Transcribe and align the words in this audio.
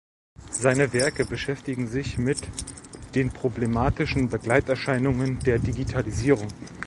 Seine 0.49 0.93
Werke 0.93 1.25
beschäftigen 1.25 1.87
sich 1.87 2.17
mit 2.17 2.39
den 3.13 3.29
problematischen 3.29 4.29
Begleiterscheinungen 4.29 5.37
der 5.41 5.59
Digitalisierung. 5.59 6.47